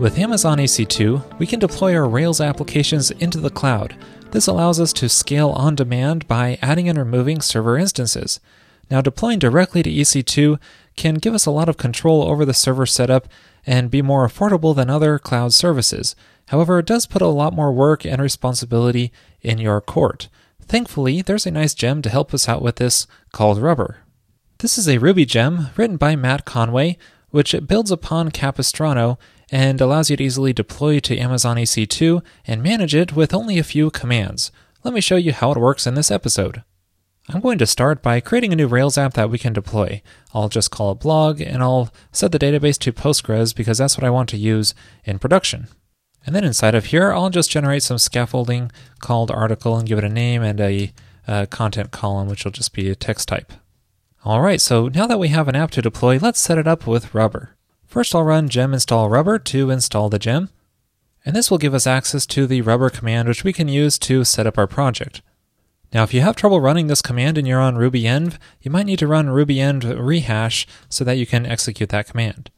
[0.00, 3.94] With Amazon EC2, we can deploy our Rails applications into the cloud.
[4.30, 8.40] This allows us to scale on demand by adding and removing server instances.
[8.90, 10.58] Now, deploying directly to EC2
[10.96, 13.28] can give us a lot of control over the server setup
[13.66, 16.16] and be more affordable than other cloud services.
[16.48, 19.12] However, it does put a lot more work and responsibility
[19.42, 20.30] in your court.
[20.62, 23.98] Thankfully, there's a nice gem to help us out with this called Rubber.
[24.60, 26.96] This is a Ruby gem written by Matt Conway,
[27.28, 29.18] which builds upon Capistrano
[29.50, 33.64] and allows you to easily deploy to Amazon EC2 and manage it with only a
[33.64, 34.52] few commands.
[34.84, 36.62] Let me show you how it works in this episode.
[37.28, 40.02] I'm going to start by creating a new Rails app that we can deploy.
[40.34, 44.04] I'll just call it blog and I'll set the database to Postgres because that's what
[44.04, 44.74] I want to use
[45.04, 45.68] in production.
[46.26, 50.04] And then inside of here, I'll just generate some scaffolding called article and give it
[50.04, 50.92] a name and a,
[51.26, 53.52] a content column, which will just be a text type.
[54.24, 56.86] All right, so now that we have an app to deploy, let's set it up
[56.86, 57.56] with Rubber.
[57.90, 60.50] First, I'll run gem install rubber to install the gem.
[61.26, 64.22] And this will give us access to the rubber command, which we can use to
[64.22, 65.22] set up our project.
[65.92, 69.00] Now, if you have trouble running this command and you're on rbenv, you might need
[69.00, 72.52] to run rbenv rehash so that you can execute that command.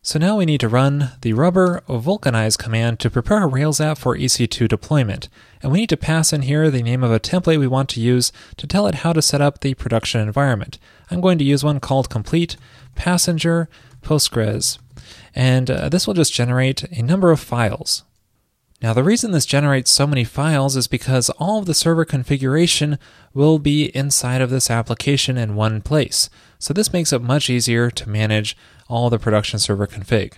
[0.00, 3.98] So now we need to run the rubber vulcanize command to prepare a Rails app
[3.98, 5.28] for EC2 deployment.
[5.62, 8.00] And we need to pass in here the name of a template we want to
[8.00, 10.78] use to tell it how to set up the production environment.
[11.10, 12.56] I'm going to use one called complete
[12.94, 13.68] passenger
[14.04, 14.78] Postgres.
[15.34, 18.04] And uh, this will just generate a number of files.
[18.82, 22.98] Now, the reason this generates so many files is because all of the server configuration
[23.32, 26.28] will be inside of this application in one place.
[26.58, 28.56] So this makes it much easier to manage
[28.88, 30.34] all the production server config.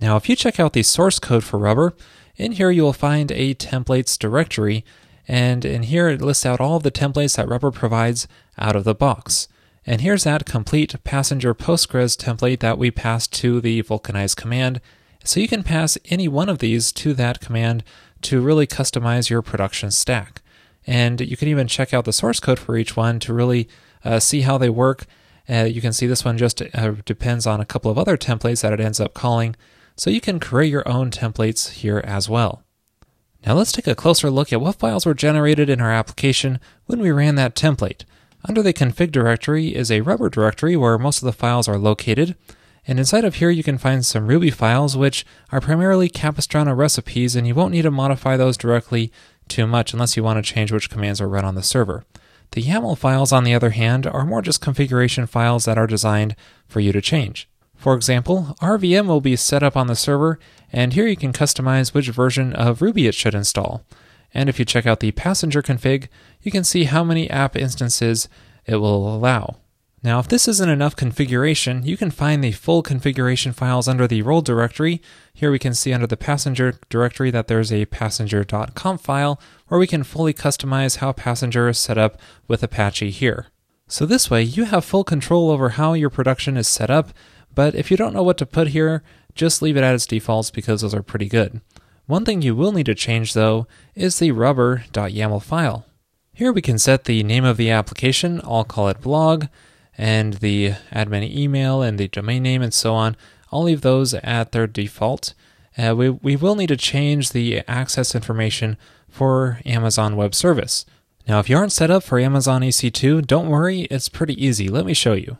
[0.00, 1.94] Now, if you check out the source code for Rubber,
[2.36, 4.84] in here you will find a templates directory,
[5.28, 8.26] and in here it lists out all of the templates that Rubber provides
[8.58, 9.46] out of the box.
[9.84, 14.80] And here's that complete passenger Postgres template that we passed to the vulcanize command,
[15.24, 17.82] so you can pass any one of these to that command
[18.22, 20.40] to really customize your production stack.
[20.86, 23.68] And you can even check out the source code for each one to really
[24.04, 25.04] uh, see how they work.
[25.48, 28.62] Uh, you can see this one just uh, depends on a couple of other templates
[28.62, 29.56] that it ends up calling.
[29.96, 32.62] So you can create your own templates here as well.
[33.46, 37.00] Now let's take a closer look at what files were generated in our application when
[37.00, 38.04] we ran that template.
[38.44, 42.34] Under the config directory is a rubber directory where most of the files are located.
[42.86, 47.36] And inside of here, you can find some Ruby files, which are primarily Capistrano recipes,
[47.36, 49.12] and you won't need to modify those directly
[49.46, 52.04] too much unless you want to change which commands are run on the server.
[52.50, 56.34] The YAML files, on the other hand, are more just configuration files that are designed
[56.66, 57.48] for you to change.
[57.76, 60.40] For example, RVM will be set up on the server,
[60.72, 63.84] and here you can customize which version of Ruby it should install.
[64.34, 66.08] And if you check out the passenger config,
[66.40, 68.28] you can see how many app instances
[68.66, 69.56] it will allow.
[70.04, 74.22] Now, if this isn't enough configuration, you can find the full configuration files under the
[74.22, 75.00] role directory.
[75.32, 79.86] Here we can see under the passenger directory that there's a passenger.conf file where we
[79.86, 83.46] can fully customize how passenger is set up with Apache here.
[83.86, 87.10] So this way, you have full control over how your production is set up,
[87.54, 89.04] but if you don't know what to put here,
[89.36, 91.60] just leave it at its defaults because those are pretty good.
[92.06, 95.86] One thing you will need to change though is the rubber.yaml file.
[96.34, 99.46] Here we can set the name of the application, I'll call it blog,
[99.96, 103.16] and the admin email and the domain name and so on.
[103.52, 105.34] I'll leave those at their default.
[105.76, 108.76] Uh, we, we will need to change the access information
[109.08, 110.86] for Amazon Web Service.
[111.28, 114.68] Now, if you aren't set up for Amazon EC2, don't worry, it's pretty easy.
[114.68, 115.38] Let me show you.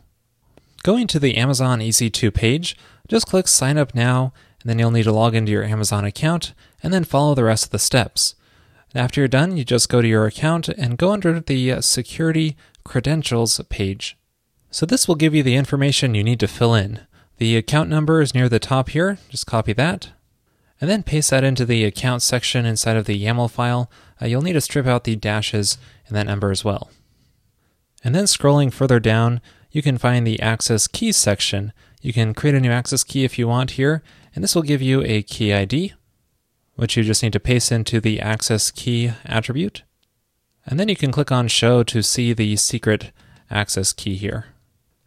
[0.83, 5.03] Going to the Amazon EC2 page, just click Sign Up Now, and then you'll need
[5.03, 8.35] to log into your Amazon account, and then follow the rest of the steps.
[8.95, 13.59] After you're done, you just go to your account and go under the Security Credentials
[13.69, 14.17] page.
[14.71, 17.01] So this will give you the information you need to fill in.
[17.37, 20.11] The account number is near the top here, just copy that.
[20.79, 23.91] And then paste that into the account section inside of the YAML file.
[24.21, 26.89] Uh, you'll need to strip out the dashes in that number as well.
[28.03, 29.41] And then scrolling further down,
[29.71, 31.73] you can find the access keys section.
[32.01, 34.03] You can create a new access key if you want here,
[34.33, 35.93] and this will give you a key ID,
[36.75, 39.83] which you just need to paste into the access key attribute.
[40.65, 43.11] And then you can click on show to see the secret
[43.51, 44.45] access key here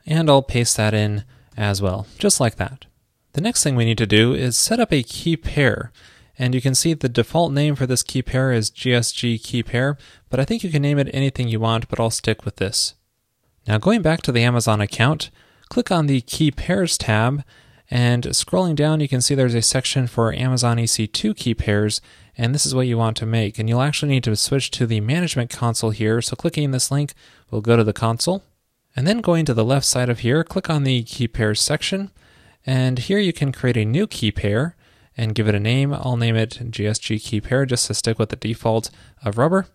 [0.06, 1.24] and I'll paste that in
[1.56, 2.86] as well, just like that.
[3.32, 5.92] The next thing we need to do is set up a key pair.
[6.38, 9.96] And you can see the default name for this key pair is GSG key pair,
[10.30, 12.94] but I think you can name it anything you want, but I'll stick with this.
[13.66, 15.30] Now going back to the Amazon account,
[15.68, 17.42] click on the key pairs tab,
[17.90, 22.00] and scrolling down you can see there's a section for Amazon EC2 key pairs,
[22.36, 23.58] and this is what you want to make.
[23.58, 27.14] And you'll actually need to switch to the management console here, so clicking this link
[27.50, 28.42] will go to the console.
[28.94, 32.10] And then going to the left side of here, click on the key pairs section.
[32.64, 34.74] And here you can create a new key pair.
[35.16, 35.94] and give it a name.
[35.94, 38.90] I'll name it GSG key pair just to stick with the default
[39.24, 39.66] of rubber,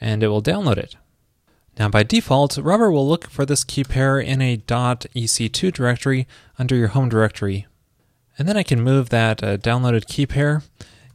[0.00, 0.96] and it will download it.
[1.78, 6.26] Now by default, rubber will look for this key pair in a .ec2 directory
[6.58, 7.66] under your home directory.
[8.38, 10.62] And then I can move that uh, downloaded key pair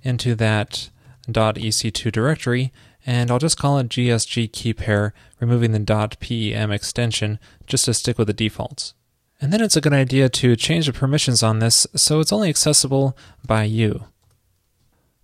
[0.03, 0.89] into that
[1.27, 2.71] .ec2 directory,
[3.05, 8.17] and I'll just call it gsg key pair, removing the .pem extension just to stick
[8.17, 8.93] with the defaults.
[9.39, 12.49] And then it's a good idea to change the permissions on this so it's only
[12.49, 13.15] accessible
[13.45, 14.05] by you.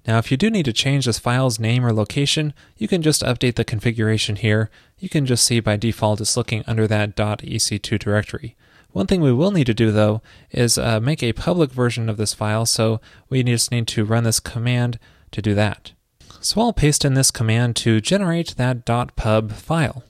[0.06, 3.24] Now, if you do need to change this file's name or location, you can just
[3.24, 4.70] update the configuration here.
[5.04, 8.56] You can just see by default it's looking under that .ec2 directory.
[8.92, 12.16] One thing we will need to do though is uh, make a public version of
[12.16, 14.98] this file, so we just need to run this command
[15.32, 15.92] to do that.
[16.40, 20.06] So I'll paste in this command to generate that .pub file.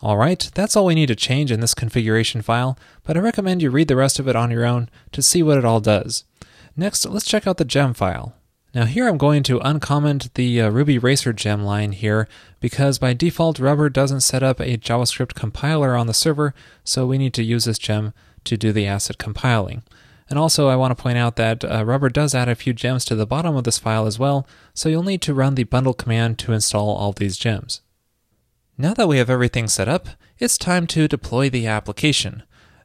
[0.00, 3.70] Alright, that's all we need to change in this configuration file, but I recommend you
[3.70, 6.22] read the rest of it on your own to see what it all does.
[6.76, 8.36] Next, let's check out the gem file.
[8.74, 12.26] Now here I'm going to uncomment the uh, Ruby Racer gem line here
[12.58, 17.16] because by default Rubber doesn't set up a JavaScript compiler on the server, so we
[17.16, 18.12] need to use this gem
[18.42, 19.84] to do the asset compiling.
[20.28, 23.04] And also I want to point out that uh, Rubber does add a few gems
[23.04, 25.94] to the bottom of this file as well, so you'll need to run the bundle
[25.94, 27.80] command to install all these gems.
[28.76, 30.08] Now that we have everything set up,
[30.40, 32.42] it's time to deploy the application.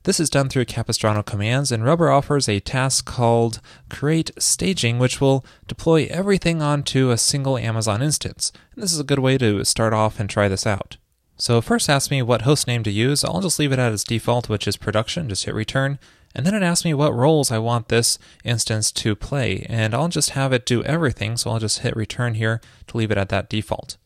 [0.10, 3.62] This is done through Capistrano commands, and Rubber offers a task called
[3.92, 8.52] create staging, which will deploy everything onto a single Amazon instance.
[8.74, 10.98] And this is a good way to start off and try this out.
[11.38, 13.24] So first ask me what host name to use.
[13.24, 16.00] I'll just leave it at its default, which is production, just hit return.
[16.34, 20.08] And then it asks me what roles I want this instance to play, and I'll
[20.08, 23.30] just have it do everything, so I'll just hit return here to leave it at
[23.30, 23.98] that default.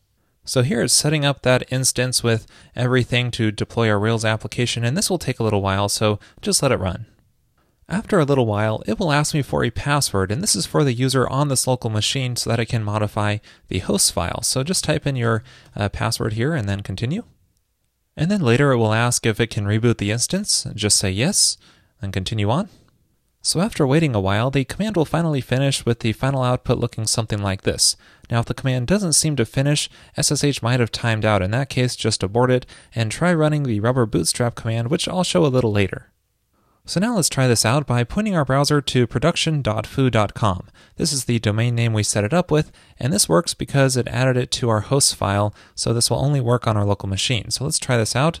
[0.44, 2.46] So here it's setting up that instance with
[2.76, 6.62] everything to deploy our Rails application, and this will take a little while, so just
[6.62, 7.06] let it run.
[7.88, 10.84] After a little while, it will ask me for a password, and this is for
[10.84, 13.38] the user on this local machine so that it can modify
[13.68, 14.42] the host file.
[14.42, 15.42] So just type in your
[15.76, 17.24] uh, password here and then continue.
[18.16, 21.58] And then later it will ask if it can reboot the instance, just say yes,
[22.00, 22.68] and continue on.
[23.46, 27.06] So after waiting a while, the command will finally finish with the final output looking
[27.06, 27.94] something like this.
[28.30, 31.42] Now if the command doesn't seem to finish, SSH might have timed out.
[31.42, 32.64] In that case, just abort it
[32.94, 36.10] and try running the rubber bootstrap command, which I'll show a little later.
[36.86, 40.68] So now let's try this out by pointing our browser to production.foo.com.
[40.96, 44.08] This is the domain name we set it up with, and this works because it
[44.08, 47.50] added it to our host file, so this will only work on our local machine.
[47.50, 48.40] So let's try this out.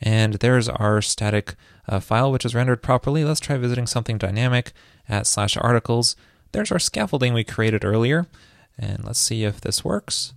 [0.00, 1.54] And there's our static
[1.88, 3.24] uh, file, which is rendered properly.
[3.24, 4.72] Let's try visiting something dynamic
[5.08, 6.16] at slash articles.
[6.52, 8.26] There's our scaffolding we created earlier.
[8.78, 10.34] And let's see if this works.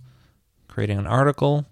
[0.68, 1.66] Creating an article.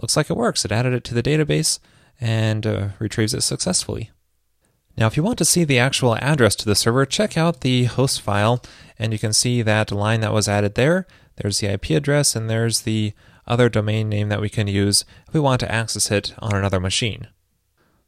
[0.00, 0.64] Looks like it works.
[0.64, 1.78] It added it to the database
[2.20, 4.10] and uh, retrieves it successfully.
[4.96, 7.84] Now, if you want to see the actual address to the server, check out the
[7.84, 8.62] host file,
[8.98, 11.06] and you can see that line that was added there.
[11.36, 13.14] There's the IP address, and there's the
[13.46, 16.78] other domain name that we can use if we want to access it on another
[16.78, 17.28] machine.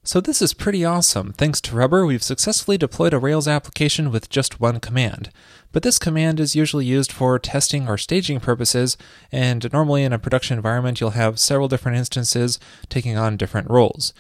[0.06, 1.32] So this is pretty awesome.
[1.32, 5.30] Thanks to Rubber, we've successfully deployed a Rails application with just one command.
[5.72, 8.98] But this command is usually used for testing or staging purposes,
[9.32, 12.60] and normally in a production environment you'll have several different instances
[12.90, 14.12] taking on different roles.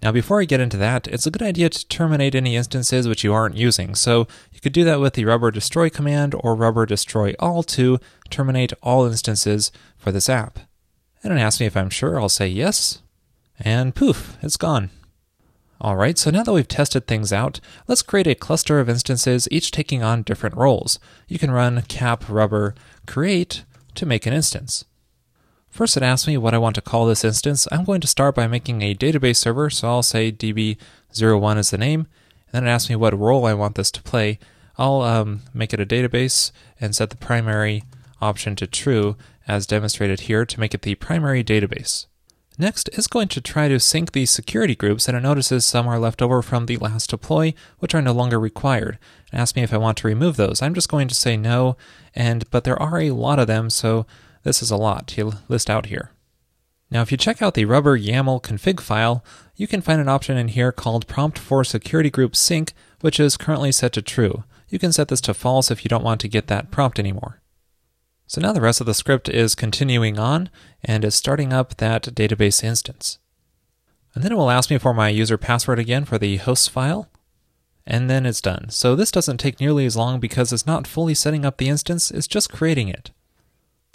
[0.00, 3.24] Now before I get into that, it's a good idea to terminate any instances which
[3.24, 3.96] you aren't using.
[3.96, 7.98] So you could do that with the rubber destroy command or rubber destroy all to
[8.30, 10.60] terminate all instances for this app.
[11.24, 13.02] And it asks me if I'm sure, I'll say yes,
[13.58, 14.90] and poof, it's gone.
[15.80, 19.70] Alright, so now that we've tested things out, let's create a cluster of instances, each
[19.70, 20.98] taking on different roles.
[21.28, 22.74] You can run cap rubber
[23.06, 23.64] create
[23.96, 24.84] to make an instance.
[25.68, 27.66] First it asks me what I want to call this instance.
[27.72, 31.78] I'm going to start by making a database server, so I'll say db01 is the
[31.78, 32.06] name,
[32.46, 34.38] and then it asks me what role I want this to play.
[34.78, 37.82] I'll um, make it a database and set the primary
[38.20, 39.16] option to true,
[39.48, 42.06] as demonstrated here, to make it the primary database.
[42.56, 45.98] Next is going to try to sync these security groups, and it notices some are
[45.98, 48.98] left over from the last deploy, which are no longer required.
[49.32, 50.62] It asks me if I want to remove those.
[50.62, 51.76] I'm just going to say no,
[52.14, 54.06] and but there are a lot of them, so
[54.44, 56.12] this is a lot to list out here.
[56.92, 59.24] Now, if you check out the rubber YAML config file,
[59.56, 63.36] you can find an option in here called prompt for security group sync, which is
[63.36, 64.44] currently set to true.
[64.68, 67.40] You can set this to false if you don't want to get that prompt anymore.
[68.26, 70.50] So now the rest of the script is continuing on
[70.82, 73.18] and is starting up that database instance.
[74.14, 77.08] And then it will ask me for my user password again for the host file,
[77.86, 78.70] and then it's done.
[78.70, 82.10] So this doesn't take nearly as long because it's not fully setting up the instance,
[82.10, 83.10] it's just creating it.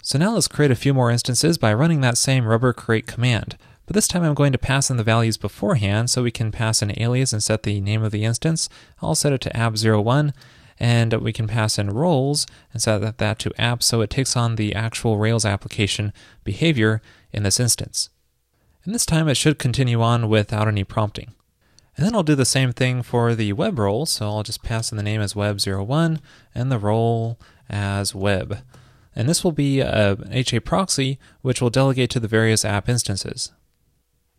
[0.02, 3.56] So now let's create a few more instances by running that same rubber create command.
[3.86, 6.80] But this time I'm going to pass in the values beforehand so we can pass
[6.80, 8.68] an alias and set the name of the instance.
[9.02, 10.32] I'll set it to app01
[10.80, 14.56] and we can pass in roles and set that to app so it takes on
[14.56, 18.08] the actual Rails application behavior in this instance.
[18.84, 21.34] And this time it should continue on without any prompting.
[21.96, 24.90] And then I'll do the same thing for the web role, so I'll just pass
[24.90, 26.18] in the name as web01
[26.54, 28.60] and the role as web.
[29.14, 32.88] And this will be uh, an HA proxy, which will delegate to the various app
[32.88, 33.52] instances.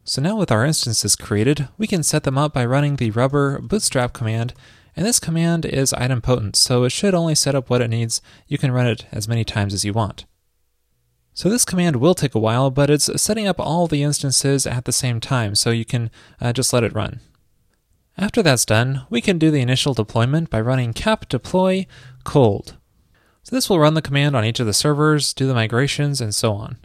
[0.04, 3.60] So now with our instances created, we can set them up by running the rubber
[3.60, 4.56] bootstrap command,
[4.96, 8.22] and this command is idempotent, so it should only set up what it needs.
[8.48, 10.26] You can run it as many times as you want.
[11.34, 14.86] So this command will take a while, but it's setting up all the instances at
[14.86, 17.22] the same time, so you can uh, just let it run.
[18.18, 21.88] After that's done, we can do the initial deployment by running cap deploy
[22.24, 22.78] cold.
[23.44, 26.36] So this will run the command on each of the servers, do the migrations, and
[26.36, 26.78] so on.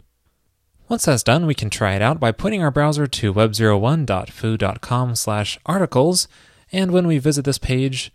[0.89, 5.59] Once that's done, we can try it out by pointing our browser to web01.foo.com slash
[5.65, 6.27] articles,
[6.71, 8.11] and when we visit this page,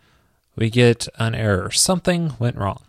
[0.56, 1.70] we get an error.
[1.70, 2.82] Something went wrong.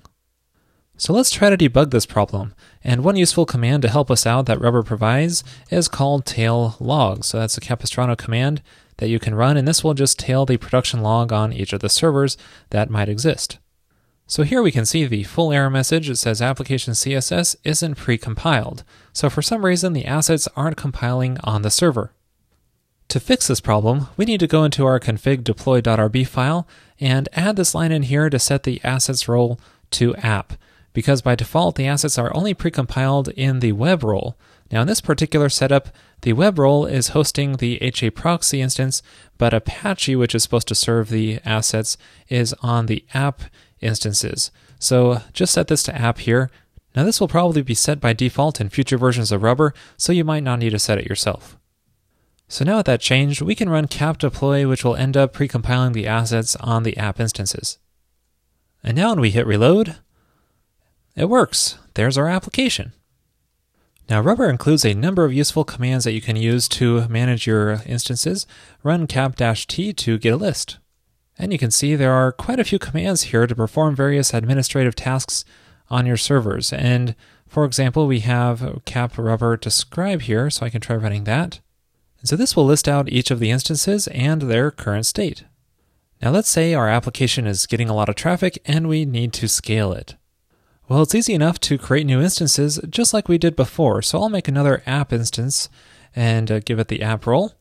[0.97, 2.53] So let's try to debug this problem.
[2.83, 7.23] And one useful command to help us out that Rubber provides is called tail log.
[7.23, 8.61] So that's a Capistrano command
[8.97, 11.79] that you can run, and this will just tail the production log on each of
[11.79, 12.37] the servers
[12.69, 13.57] that might exist.
[14.27, 16.09] So here we can see the full error message.
[16.09, 18.83] It says application CSS isn't precompiled.
[19.11, 22.13] So for some reason, the assets aren't compiling on the server.
[23.09, 26.67] To fix this problem, we need to go into our config deploy.rb file
[26.99, 29.59] and add this line in here to set the assets role
[29.91, 30.53] to app,
[30.93, 34.35] because by default, the assets are only precompiled in the web role.
[34.71, 35.89] Now in this particular setup,
[36.21, 39.03] the web role is hosting the HA proxy instance,
[39.37, 41.97] but Apache, which is supposed to serve the assets,
[42.29, 43.43] is on the app
[43.81, 44.49] instances.
[44.79, 46.49] So just set this to app here.
[46.95, 50.23] Now this will probably be set by default in future versions of Rubber, so you
[50.23, 51.57] might not need to set it yourself.
[52.47, 55.93] So now with that changed, we can run cap deploy, which will end up precompiling
[55.93, 57.79] the assets on the app instances.
[58.83, 59.97] And now when we hit reload,
[61.15, 61.77] it works.
[61.93, 62.93] There's our application.
[64.09, 67.81] Now, Rubber includes a number of useful commands that you can use to manage your
[67.85, 68.45] instances.
[68.83, 70.77] Run cap-t to get a list.
[71.39, 74.95] And you can see there are quite a few commands here to perform various administrative
[74.95, 75.45] tasks
[75.89, 76.73] on your servers.
[76.73, 77.15] And
[77.47, 81.61] for example, we have cap rubber describe here, so I can try running that.
[82.23, 85.43] And so this will list out each of the instances and their current state.
[86.21, 89.49] Now let's say our application is getting a lot of traffic and we need to
[89.49, 90.15] scale it.
[90.87, 94.01] Well, it's easy enough to create new instances just like we did before.
[94.01, 95.67] So I'll make another app instance
[96.15, 97.55] and uh, give it the app role.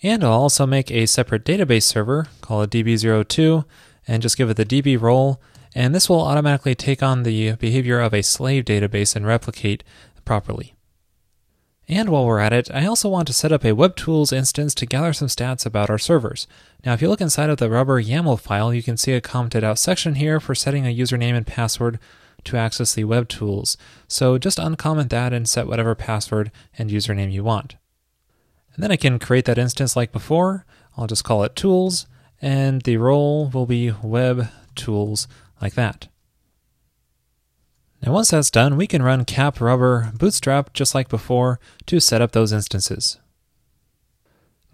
[0.00, 3.64] And I'll also make a separate database server called db02
[4.06, 5.42] and just give it the db role.
[5.74, 9.82] And this will automatically take on the behavior of a slave database and replicate
[10.24, 10.76] properly.
[11.92, 14.86] And while we're at it, I also want to set up a WebTools instance to
[14.86, 16.46] gather some stats about our servers.
[16.86, 19.62] Now, if you look inside of the Rubber YAML file, you can see a commented
[19.62, 21.98] out section here for setting a username and password
[22.44, 23.76] to access the WebTools.
[24.08, 27.76] So just uncomment that and set whatever password and username you want.
[28.72, 30.64] And then I can create that instance like before.
[30.96, 32.06] I'll just call it tools,
[32.40, 35.28] and the role will be web tools
[35.60, 36.08] like that.
[38.02, 42.20] Now once that's done, we can run cap rubber bootstrap just like before to set
[42.20, 43.18] up those instances.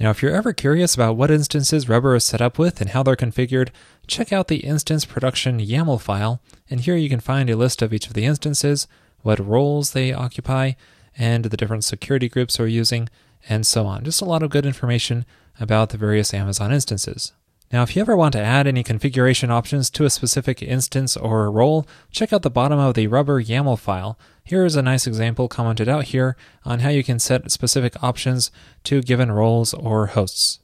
[0.00, 3.02] Now if you're ever curious about what instances Rubber is set up with and how
[3.02, 3.70] they're configured,
[4.06, 7.92] check out the instance production YAML file, and here you can find a list of
[7.92, 8.86] each of the instances,
[9.22, 10.72] what roles they occupy,
[11.16, 13.08] and the different security groups we're using,
[13.48, 14.04] and so on.
[14.04, 15.24] Just a lot of good information
[15.58, 17.32] about the various Amazon instances.
[17.70, 21.50] Now, if you ever want to add any configuration options to a specific instance or
[21.50, 24.18] role, check out the bottom of the Rubber YAML file.
[24.42, 26.34] Here is a nice example commented out here
[26.64, 28.50] on how you can set specific options
[28.84, 30.60] to given roles or hosts.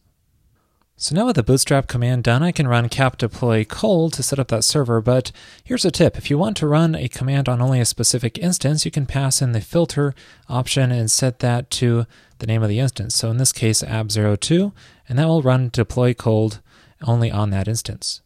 [0.97, 4.39] So now with the bootstrap command done, I can run cap deploy cold to set
[4.39, 5.33] up that server, but
[5.63, 6.17] here's a tip.
[6.17, 9.43] If you want to run a command on only a specific instance, you can pass
[9.43, 10.15] in the filter
[10.49, 12.07] option and set that to
[12.39, 13.17] the name of the instance.
[13.17, 14.73] So in this case, app02,
[15.09, 16.61] and that will run deploy cold
[17.05, 18.23] only on that instance.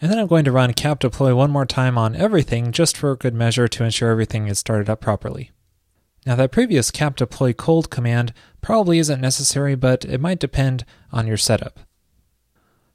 [0.00, 3.14] And then I'm going to run cap deploy one more time on everything just for
[3.14, 5.52] good measure to ensure everything is started up properly.
[6.26, 11.26] Now that previous cap deploy cold command probably isn't necessary, but it might depend on
[11.26, 11.80] your setup.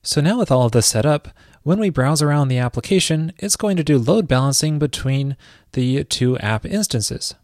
[0.02, 1.30] So now with all of this set up,
[1.64, 5.36] when we browse around the application, it's going to do load balancing between
[5.74, 7.36] the two app instances.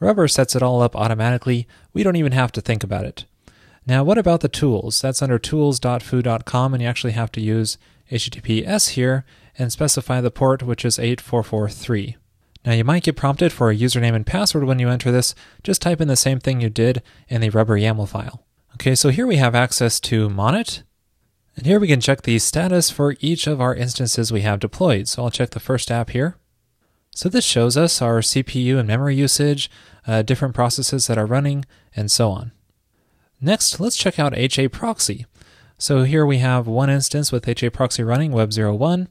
[0.00, 1.66] Rubber sets it all up automatically.
[1.92, 3.24] We don't even have to think about it.
[3.90, 5.00] Now, what about the tools?
[5.00, 7.76] That's under tools.foo.com, and you actually have to use
[8.12, 9.24] HTTPS here
[9.58, 12.16] and specify the port, which is 8443.
[12.64, 15.34] Now, you might get prompted for a username and password when you enter this.
[15.64, 18.46] Just type in the same thing you did in the Rubber YAML file.
[18.74, 20.84] Okay, so here we have access to Monit,
[21.56, 25.08] And here we can check the status for each of our instances we have deployed.
[25.08, 26.36] So I'll check the first app here.
[27.10, 29.68] So this shows us our CPU and memory usage,
[30.06, 31.64] uh, different processes that are running,
[31.96, 32.52] and so on.
[33.40, 35.26] Next, let's check out HA Proxy.
[35.78, 39.08] So here we have one instance with HA Proxy running, Web01,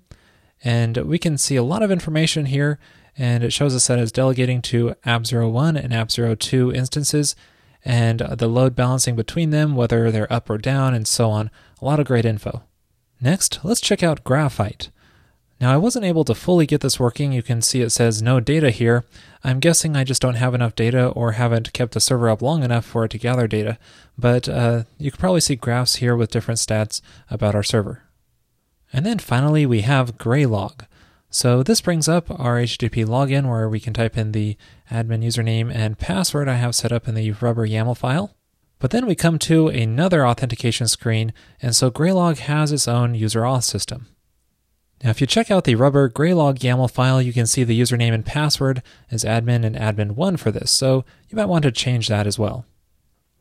[0.63, 2.77] and we can see a lot of information here,
[3.17, 7.35] and it shows us that it's delegating to App01 and App02 instances,
[7.83, 11.49] and the load balancing between them, whether they're up or down, and so on.
[11.81, 12.61] A lot of great info.
[13.19, 14.89] Next, let's check out Graphite.
[15.61, 17.33] Now, I wasn't able to fully get this working.
[17.33, 19.03] You can see it says no data here.
[19.43, 22.63] I'm guessing I just don't have enough data or haven't kept the server up long
[22.63, 23.77] enough for it to gather data,
[24.17, 28.03] but uh, you can probably see graphs here with different stats about our server.
[28.93, 30.85] And then finally, we have Graylog.
[31.29, 34.57] So this brings up our HTTP login where we can type in the
[34.89, 38.35] admin username and password I have set up in the rubber YAML file.
[38.79, 43.41] But then we come to another authentication screen, and so Graylog has its own user
[43.41, 44.07] auth system.
[45.03, 48.13] Now, if you check out the Rubber Graylog YAML file, you can see the username
[48.13, 52.27] and password as admin and admin1 for this, so you might want to change that
[52.27, 52.65] as well.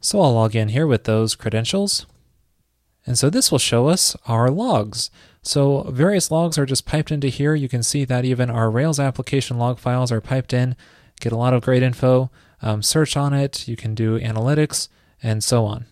[0.00, 2.06] So I'll log in here with those credentials.
[3.04, 5.10] And so this will show us our logs.
[5.42, 7.54] So various logs are just piped into here.
[7.54, 10.76] You can see that even our Rails application log files are piped in,
[11.18, 12.30] get a lot of great info,
[12.62, 14.88] um, search on it, you can do analytics,
[15.22, 15.86] and so on.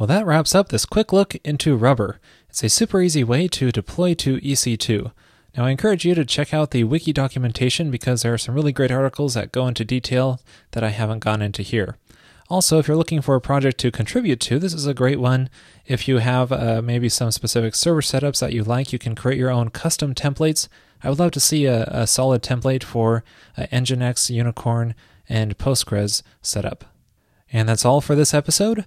[0.00, 2.20] Well, that wraps up this quick look into Rubber.
[2.48, 5.12] It's a super easy way to deploy to EC2.
[5.54, 8.72] Now, I encourage you to check out the wiki documentation because there are some really
[8.72, 10.40] great articles that go into detail
[10.70, 11.98] that I haven't gone into here.
[12.48, 15.50] Also, if you're looking for a project to contribute to, this is a great one.
[15.84, 19.36] If you have uh, maybe some specific server setups that you like, you can create
[19.36, 20.66] your own custom templates.
[21.04, 23.22] I would love to see a, a solid template for
[23.54, 24.94] uh, Nginx, Unicorn,
[25.28, 26.86] and Postgres setup.
[27.52, 28.86] And that's all for this episode.